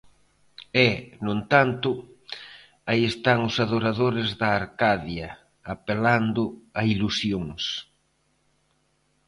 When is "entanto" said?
1.37-1.89